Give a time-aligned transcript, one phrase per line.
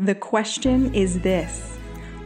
[0.00, 1.76] The question is this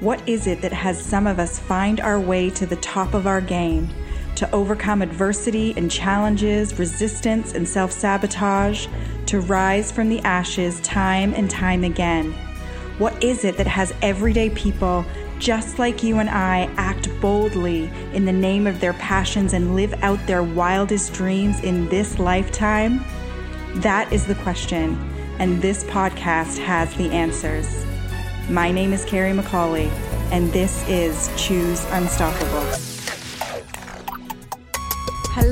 [0.00, 3.26] What is it that has some of us find our way to the top of
[3.26, 3.88] our game,
[4.34, 8.88] to overcome adversity and challenges, resistance and self sabotage,
[9.24, 12.32] to rise from the ashes time and time again?
[12.98, 15.06] What is it that has everyday people
[15.38, 19.94] just like you and I act boldly in the name of their passions and live
[20.02, 23.02] out their wildest dreams in this lifetime?
[23.76, 24.98] That is the question,
[25.38, 27.84] and this podcast has the answers.
[28.48, 29.88] My name is Carrie McCauley,
[30.30, 32.66] and this is Choose Unstoppable.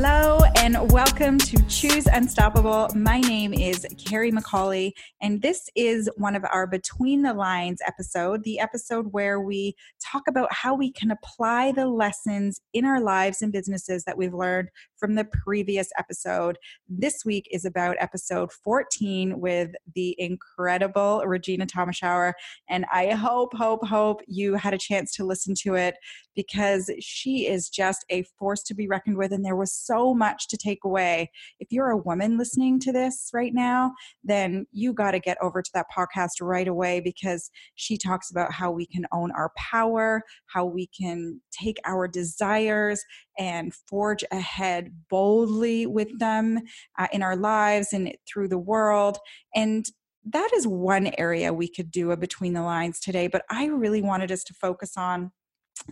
[0.03, 2.89] Hello and welcome to Choose Unstoppable.
[2.95, 8.43] My name is Carrie McCauley, and this is one of our Between the Lines episode,
[8.43, 13.43] the episode where we talk about how we can apply the lessons in our lives
[13.43, 16.57] and businesses that we've learned from the previous episode.
[16.89, 22.33] This week is about episode 14 with the incredible Regina Thomashauer,
[22.71, 25.97] and I hope, hope, hope you had a chance to listen to it
[26.35, 30.49] because she is just a force to be reckoned with, and there was so much
[30.49, 31.31] to take away.
[31.59, 35.63] If you're a woman listening to this right now, then you got to get over
[35.63, 40.23] to that podcast right away because she talks about how we can own our power,
[40.47, 43.03] how we can take our desires
[43.39, 46.61] and forge ahead boldly with them
[46.99, 49.19] uh, in our lives and through the world.
[49.55, 49.85] And
[50.25, 54.03] that is one area we could do a between the lines today, but I really
[54.03, 55.33] wanted us to focus on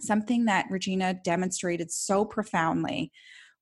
[0.01, 3.11] something that Regina demonstrated so profoundly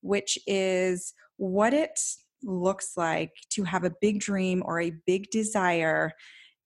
[0.00, 1.98] which is what it
[2.42, 6.12] looks like to have a big dream or a big desire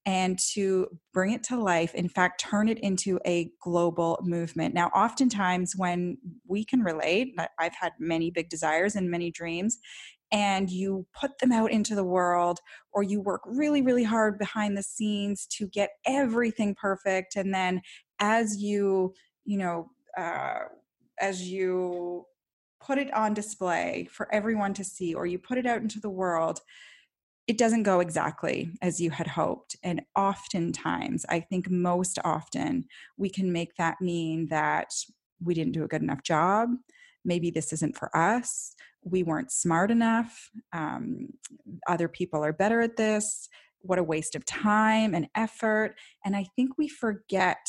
[0.06, 4.74] and to bring it to life, in fact, turn it into a global movement.
[4.74, 6.16] Now, oftentimes when
[6.48, 9.78] we can relate, I've had many big desires and many dreams,
[10.32, 12.60] and you put them out into the world,
[12.92, 17.36] or you work really, really hard behind the scenes to get everything perfect.
[17.36, 17.82] And then
[18.20, 19.12] as you,
[19.44, 20.60] you know, uh,
[21.20, 22.24] as you
[22.80, 26.10] put it on display for everyone to see or you put it out into the
[26.10, 26.60] world,
[27.46, 29.76] it doesn't go exactly as you had hoped.
[29.82, 32.84] And oftentimes, I think most often,
[33.16, 34.92] we can make that mean that
[35.42, 36.70] we didn't do a good enough job.
[37.24, 38.74] Maybe this isn't for us.
[39.02, 40.50] We weren't smart enough.
[40.72, 41.28] Um,
[41.86, 43.48] other people are better at this.
[43.80, 45.96] What a waste of time and effort.
[46.24, 47.66] And I think we forget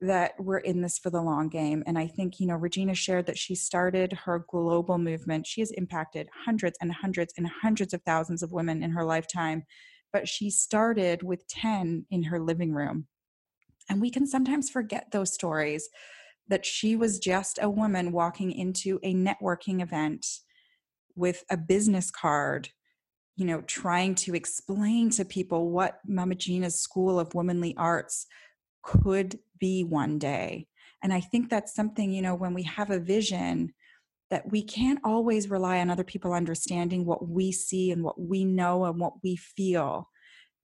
[0.00, 1.82] that we're in this for the long game.
[1.86, 5.46] And I think, you know, Regina shared that she started her global movement.
[5.46, 9.64] She has impacted hundreds and hundreds and hundreds of thousands of women in her lifetime,
[10.12, 13.06] but she started with 10 in her living room.
[13.90, 15.88] And we can sometimes forget those stories
[16.48, 20.26] that she was just a woman walking into a networking event
[21.14, 22.70] with a business card
[23.36, 28.26] you know trying to explain to people what Mama Gena's school of womanly arts
[28.82, 30.66] could be one day.
[31.02, 33.72] And I think that's something, you know, when we have a vision,
[34.30, 38.44] that we can't always rely on other people understanding what we see and what we
[38.44, 40.08] know and what we feel.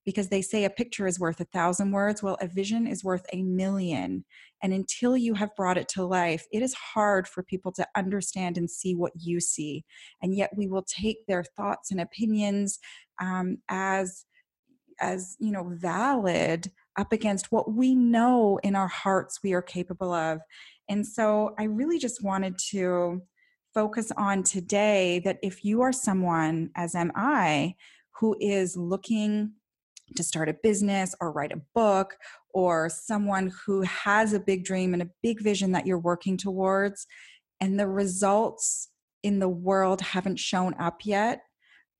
[0.04, 2.22] Because they say a picture is worth a thousand words.
[2.22, 4.24] Well, a vision is worth a million.
[4.62, 8.56] And until you have brought it to life, it is hard for people to understand
[8.56, 9.84] and see what you see.
[10.22, 12.78] And yet we will take their thoughts and opinions
[13.20, 14.24] um, as
[15.00, 20.12] as you know valid up against what we know in our hearts we are capable
[20.12, 20.40] of.
[20.88, 23.22] And so I really just wanted to
[23.74, 27.74] focus on today that if you are someone, as am I,
[28.18, 29.52] who is looking
[30.14, 32.16] to start a business or write a book,
[32.54, 37.06] or someone who has a big dream and a big vision that you're working towards,
[37.60, 38.88] and the results
[39.22, 41.42] in the world haven't shown up yet,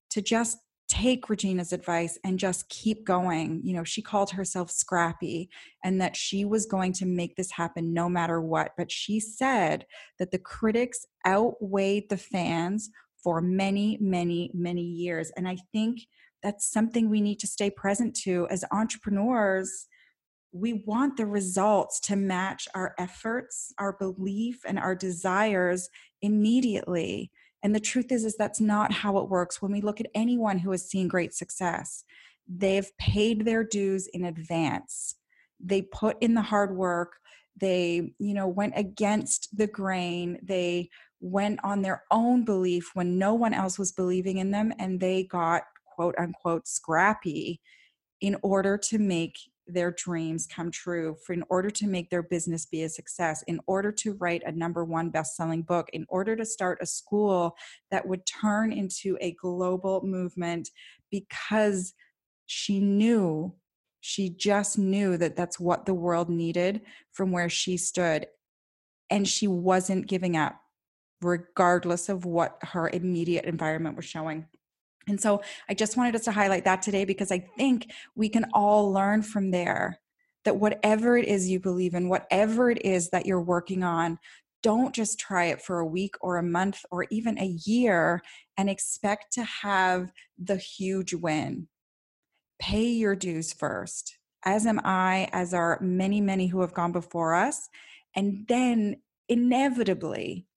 [0.09, 0.57] to just
[0.87, 3.61] take Regina's advice and just keep going.
[3.63, 5.49] You know, she called herself scrappy
[5.83, 8.71] and that she was going to make this happen no matter what.
[8.77, 9.85] But she said
[10.19, 12.89] that the critics outweighed the fans
[13.21, 15.31] for many, many, many years.
[15.35, 16.01] And I think
[16.41, 19.87] that's something we need to stay present to as entrepreneurs.
[20.53, 25.89] We want the results to match our efforts, our belief, and our desires
[26.21, 27.31] immediately
[27.67, 29.61] and the truth is is that's not how it works.
[29.61, 32.05] When we look at anyone who has seen great success
[32.47, 35.15] they've paid their dues in advance.
[35.59, 37.17] They put in the hard work.
[37.59, 40.39] They you know went against the grain.
[40.41, 44.97] They went on their own belief when no one else was believing in them and
[44.97, 47.59] they got quote unquote scrappy
[48.21, 49.35] in order to make
[49.67, 53.59] their dreams come true for in order to make their business be a success in
[53.67, 57.55] order to write a number one best-selling book in order to start a school
[57.91, 60.69] that would turn into a global movement
[61.11, 61.93] because
[62.45, 63.53] she knew
[63.99, 66.81] She just knew that that's what the world needed
[67.11, 68.27] from where she stood.
[69.09, 70.61] And she wasn't giving up,
[71.21, 74.45] regardless of what her immediate environment was showing.
[75.07, 78.45] And so I just wanted us to highlight that today because I think we can
[78.53, 79.99] all learn from there
[80.43, 84.17] that whatever it is you believe in, whatever it is that you're working on,
[84.63, 88.21] don't just try it for a week or a month or even a year
[88.57, 91.67] and expect to have the huge win.
[92.59, 97.35] Pay your dues first, as am I, as are many, many who have gone before
[97.35, 97.69] us.
[98.15, 98.97] And then
[99.29, 100.47] inevitably,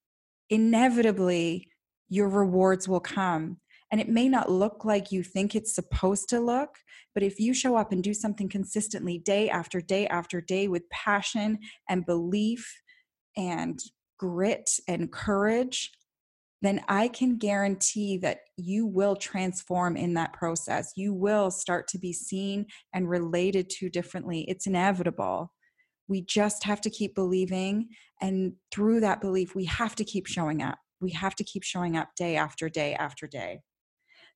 [0.49, 1.69] inevitably,
[2.08, 3.58] your rewards will come.
[3.91, 6.77] And it may not look like you think it's supposed to look,
[7.15, 10.89] but if you show up and do something consistently day after day after day with
[10.91, 11.59] passion
[11.89, 12.81] and belief
[13.37, 13.81] and
[14.19, 15.91] grit and courage,
[16.63, 20.93] then I can guarantee that you will transform in that process.
[20.95, 24.45] You will start to be seen and related to differently.
[24.47, 25.53] It's inevitable.
[26.07, 27.89] We just have to keep believing.
[28.21, 30.79] And through that belief, we have to keep showing up.
[31.01, 33.61] We have to keep showing up day after day after day.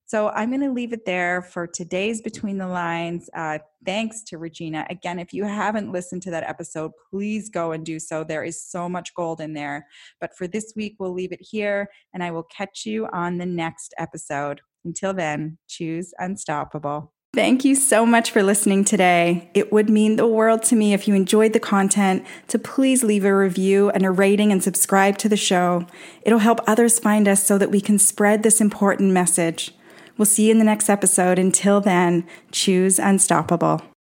[0.07, 3.31] So I'm going to leave it there for today's Between the Lines.
[3.35, 4.87] Uh, thanks to Regina.
[4.91, 8.23] Again, if you haven't listened to that episode, please go and do so.
[8.23, 9.87] There is so much gold in there.
[10.21, 13.47] But for this week, we'll leave it here, and I will catch you on the
[13.47, 14.61] next episode.
[14.85, 17.15] Until then, choose unstoppable.
[17.33, 19.51] Thank you so much for listening today.
[19.55, 23.25] It would mean the world to me if you enjoyed the content to please leave
[23.25, 25.87] a review and a rating and subscribe to the show.
[26.23, 29.75] It'll help others find us so that we can spread this important message.
[30.17, 31.39] We'll see you in the next episode.
[31.39, 33.83] Until then, choose unstoppable.